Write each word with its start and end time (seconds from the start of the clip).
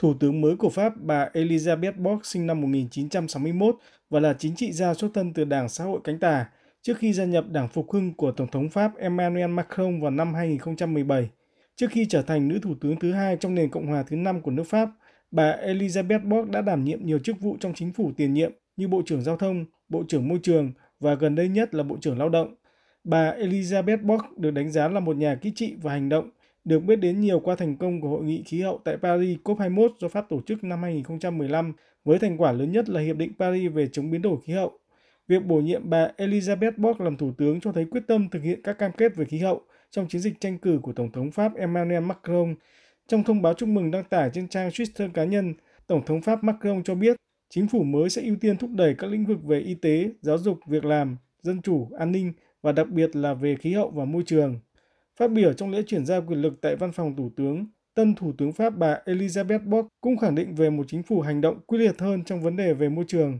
Thủ 0.00 0.14
tướng 0.14 0.40
mới 0.40 0.56
của 0.56 0.70
Pháp 0.70 0.92
bà 0.96 1.28
Elizabeth 1.32 2.02
Borg 2.02 2.20
sinh 2.22 2.46
năm 2.46 2.60
1961 2.60 3.76
và 4.10 4.20
là 4.20 4.34
chính 4.38 4.56
trị 4.56 4.72
gia 4.72 4.94
xuất 4.94 5.08
thân 5.14 5.32
từ 5.32 5.44
Đảng 5.44 5.68
Xã 5.68 5.84
hội 5.84 6.00
cánh 6.04 6.18
tả 6.18 6.46
trước 6.82 6.98
khi 6.98 7.12
gia 7.12 7.24
nhập 7.24 7.44
Đảng 7.50 7.68
Phục 7.68 7.92
hưng 7.92 8.14
của 8.14 8.32
Tổng 8.32 8.48
thống 8.48 8.70
Pháp 8.70 8.96
Emmanuel 8.96 9.50
Macron 9.50 10.00
vào 10.00 10.10
năm 10.10 10.34
2017. 10.34 11.30
Trước 11.76 11.86
khi 11.90 12.06
trở 12.08 12.22
thành 12.22 12.48
nữ 12.48 12.58
thủ 12.62 12.74
tướng 12.80 12.98
thứ 12.98 13.12
hai 13.12 13.36
trong 13.36 13.54
nền 13.54 13.70
Cộng 13.70 13.86
hòa 13.86 14.02
thứ 14.02 14.16
năm 14.16 14.40
của 14.40 14.50
nước 14.50 14.64
Pháp, 14.64 14.88
bà 15.30 15.56
Elizabeth 15.66 16.28
Borg 16.28 16.50
đã 16.50 16.60
đảm 16.60 16.84
nhiệm 16.84 17.06
nhiều 17.06 17.18
chức 17.18 17.40
vụ 17.40 17.56
trong 17.60 17.74
chính 17.74 17.92
phủ 17.92 18.12
tiền 18.16 18.34
nhiệm 18.34 18.52
như 18.76 18.88
Bộ 18.88 19.02
trưởng 19.06 19.22
Giao 19.22 19.36
thông, 19.36 19.64
Bộ 19.88 20.04
trưởng 20.08 20.28
Môi 20.28 20.38
trường 20.42 20.72
và 21.00 21.14
gần 21.14 21.34
đây 21.34 21.48
nhất 21.48 21.74
là 21.74 21.82
Bộ 21.82 21.96
trưởng 22.00 22.18
Lao 22.18 22.28
động. 22.28 22.54
Bà 23.04 23.32
Elizabeth 23.32 24.06
Borg 24.06 24.24
được 24.36 24.50
đánh 24.50 24.70
giá 24.70 24.88
là 24.88 25.00
một 25.00 25.16
nhà 25.16 25.34
kỹ 25.34 25.52
trị 25.54 25.74
và 25.82 25.92
hành 25.92 26.08
động, 26.08 26.30
được 26.70 26.80
biết 26.80 26.96
đến 26.96 27.20
nhiều 27.20 27.40
qua 27.40 27.56
thành 27.56 27.76
công 27.76 28.00
của 28.00 28.08
Hội 28.08 28.24
nghị 28.24 28.42
khí 28.42 28.60
hậu 28.60 28.80
tại 28.84 28.96
Paris 28.96 29.38
COP21 29.44 29.88
do 29.98 30.08
Pháp 30.08 30.28
tổ 30.28 30.40
chức 30.46 30.64
năm 30.64 30.82
2015, 30.82 31.72
với 32.04 32.18
thành 32.18 32.36
quả 32.38 32.52
lớn 32.52 32.72
nhất 32.72 32.88
là 32.88 33.00
Hiệp 33.00 33.16
định 33.16 33.32
Paris 33.38 33.72
về 33.72 33.86
chống 33.86 34.10
biến 34.10 34.22
đổi 34.22 34.36
khí 34.44 34.52
hậu. 34.52 34.78
Việc 35.28 35.44
bổ 35.44 35.56
nhiệm 35.56 35.90
bà 35.90 36.08
Elizabeth 36.16 36.72
Borg 36.76 37.00
làm 37.00 37.16
thủ 37.16 37.32
tướng 37.38 37.60
cho 37.60 37.72
thấy 37.72 37.84
quyết 37.84 38.02
tâm 38.06 38.28
thực 38.28 38.42
hiện 38.42 38.62
các 38.62 38.78
cam 38.78 38.92
kết 38.92 39.16
về 39.16 39.24
khí 39.24 39.38
hậu 39.38 39.60
trong 39.90 40.08
chiến 40.08 40.20
dịch 40.20 40.40
tranh 40.40 40.58
cử 40.58 40.78
của 40.82 40.92
Tổng 40.92 41.12
thống 41.12 41.30
Pháp 41.30 41.54
Emmanuel 41.56 42.02
Macron. 42.02 42.54
Trong 43.08 43.24
thông 43.24 43.42
báo 43.42 43.54
chúc 43.54 43.68
mừng 43.68 43.90
đăng 43.90 44.04
tải 44.04 44.30
trên 44.32 44.48
trang 44.48 44.68
Twitter 44.68 45.10
cá 45.14 45.24
nhân, 45.24 45.54
Tổng 45.86 46.04
thống 46.06 46.22
Pháp 46.22 46.44
Macron 46.44 46.82
cho 46.82 46.94
biết 46.94 47.16
chính 47.48 47.68
phủ 47.68 47.82
mới 47.82 48.10
sẽ 48.10 48.22
ưu 48.22 48.36
tiên 48.36 48.56
thúc 48.56 48.70
đẩy 48.70 48.94
các 48.94 49.10
lĩnh 49.10 49.26
vực 49.26 49.44
về 49.44 49.60
y 49.60 49.74
tế, 49.74 50.10
giáo 50.20 50.38
dục, 50.38 50.58
việc 50.66 50.84
làm, 50.84 51.16
dân 51.42 51.62
chủ, 51.62 51.88
an 51.98 52.12
ninh 52.12 52.32
và 52.62 52.72
đặc 52.72 52.88
biệt 52.88 53.16
là 53.16 53.34
về 53.34 53.56
khí 53.56 53.72
hậu 53.72 53.90
và 53.90 54.04
môi 54.04 54.22
trường. 54.26 54.60
Phát 55.20 55.30
biểu 55.30 55.52
trong 55.52 55.70
lễ 55.70 55.82
chuyển 55.86 56.06
giao 56.06 56.22
quyền 56.22 56.42
lực 56.42 56.52
tại 56.62 56.76
văn 56.76 56.92
phòng 56.92 57.16
Thủ 57.16 57.32
tướng, 57.36 57.66
tân 57.94 58.14
Thủ 58.14 58.32
tướng 58.38 58.52
Pháp 58.52 58.70
bà 58.76 58.98
Elizabeth 59.06 59.64
Borg 59.64 59.88
cũng 60.00 60.18
khẳng 60.18 60.34
định 60.34 60.54
về 60.54 60.70
một 60.70 60.84
chính 60.88 61.02
phủ 61.02 61.20
hành 61.20 61.40
động 61.40 61.60
quyết 61.66 61.78
liệt 61.78 62.00
hơn 62.00 62.24
trong 62.24 62.42
vấn 62.42 62.56
đề 62.56 62.74
về 62.74 62.88
môi 62.88 63.04
trường. 63.08 63.38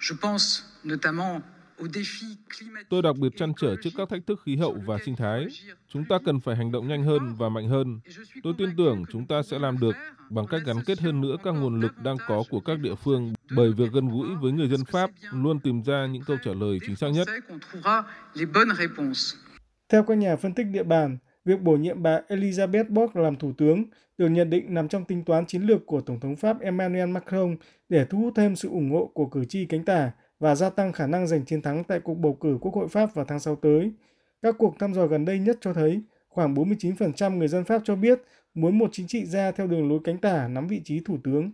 Je 0.00 0.16
pense 0.22 0.62
notamment 0.88 1.42
Tôi 2.90 3.02
đặc 3.02 3.16
biệt 3.16 3.28
chăn 3.36 3.52
trở 3.60 3.76
trước 3.82 3.90
các 3.96 4.08
thách 4.08 4.26
thức 4.26 4.40
khí 4.44 4.56
hậu 4.56 4.76
và 4.86 4.98
sinh 5.04 5.16
thái. 5.16 5.46
Chúng 5.88 6.04
ta 6.08 6.16
cần 6.24 6.40
phải 6.40 6.56
hành 6.56 6.72
động 6.72 6.88
nhanh 6.88 7.04
hơn 7.04 7.34
và 7.38 7.48
mạnh 7.48 7.68
hơn. 7.68 8.00
Tôi 8.42 8.54
tin 8.58 8.70
tưởng 8.76 9.04
chúng 9.12 9.26
ta 9.26 9.42
sẽ 9.42 9.58
làm 9.58 9.80
được 9.80 9.96
bằng 10.30 10.46
cách 10.50 10.62
gắn 10.66 10.76
kết 10.86 11.00
hơn 11.00 11.20
nữa 11.20 11.36
các 11.44 11.50
nguồn 11.50 11.80
lực 11.80 11.98
đang 12.02 12.16
có 12.28 12.42
của 12.50 12.60
các 12.60 12.78
địa 12.78 12.94
phương 12.94 13.32
bởi 13.56 13.72
việc 13.72 13.92
gần 13.92 14.08
gũi 14.08 14.28
với 14.40 14.52
người 14.52 14.68
dân 14.68 14.84
Pháp 14.84 15.10
luôn 15.32 15.60
tìm 15.60 15.82
ra 15.82 16.06
những 16.06 16.22
câu 16.26 16.36
trả 16.44 16.52
lời 16.52 16.78
chính 16.86 16.96
xác 16.96 17.08
nhất. 17.08 17.28
Theo 19.92 20.02
các 20.02 20.14
nhà 20.14 20.36
phân 20.36 20.54
tích 20.54 20.66
địa 20.66 20.82
bàn, 20.82 21.18
việc 21.44 21.62
bổ 21.62 21.76
nhiệm 21.76 22.02
bà 22.02 22.20
Elizabeth 22.28 22.84
Borg 22.88 23.16
làm 23.16 23.36
thủ 23.36 23.52
tướng 23.58 23.84
được 24.18 24.28
nhận 24.28 24.50
định 24.50 24.74
nằm 24.74 24.88
trong 24.88 25.04
tính 25.04 25.24
toán 25.24 25.46
chiến 25.46 25.62
lược 25.62 25.86
của 25.86 26.00
Tổng 26.00 26.20
thống 26.20 26.36
Pháp 26.36 26.60
Emmanuel 26.60 27.08
Macron 27.08 27.56
để 27.88 28.04
thu 28.04 28.18
hút 28.18 28.32
thêm 28.36 28.56
sự 28.56 28.68
ủng 28.68 28.90
hộ 28.90 29.10
của 29.14 29.26
cử 29.26 29.44
tri 29.44 29.64
cánh 29.64 29.84
tả 29.84 30.10
và 30.38 30.54
gia 30.54 30.70
tăng 30.70 30.92
khả 30.92 31.06
năng 31.06 31.26
giành 31.26 31.44
chiến 31.44 31.62
thắng 31.62 31.84
tại 31.84 32.00
cuộc 32.00 32.14
bầu 32.14 32.34
cử 32.34 32.58
Quốc 32.60 32.74
hội 32.74 32.88
Pháp 32.88 33.14
vào 33.14 33.24
tháng 33.24 33.40
6 33.40 33.56
tới. 33.56 33.92
Các 34.42 34.54
cuộc 34.58 34.78
thăm 34.78 34.94
dò 34.94 35.06
gần 35.06 35.24
đây 35.24 35.38
nhất 35.38 35.58
cho 35.60 35.72
thấy 35.72 36.02
khoảng 36.28 36.54
49% 36.54 37.36
người 37.36 37.48
dân 37.48 37.64
Pháp 37.64 37.82
cho 37.84 37.96
biết 37.96 38.22
muốn 38.54 38.78
một 38.78 38.88
chính 38.92 39.06
trị 39.06 39.24
gia 39.24 39.50
theo 39.50 39.66
đường 39.66 39.88
lối 39.88 39.98
cánh 40.04 40.18
tả 40.18 40.48
nắm 40.48 40.66
vị 40.66 40.80
trí 40.84 41.00
thủ 41.00 41.18
tướng. 41.24 41.50